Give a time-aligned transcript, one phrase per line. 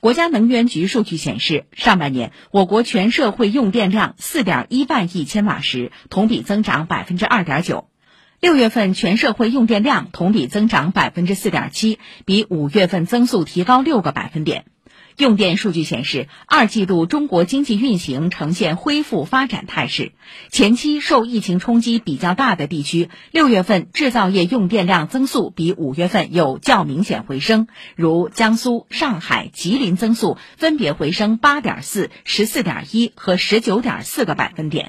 [0.00, 7.90] 国家能源局数据显示，上半年我国全社会用电量四点一万亿千瓦时，同比增长百分之二点九。
[8.40, 14.64] 六月份全社会用电量同比增长百分之四点七，比五月份增速提高六个百分点。
[15.20, 20.12] 用电数据显示，二季度中国经济运行呈现恢复发展态势。
[20.50, 34.88] 前期受疫情冲击比较大的地区，六月份制造业用电量增速比五月份有较明显回升，如江苏、上海、吉林增速分别回升八点四、十四点一和十九点四个百分点。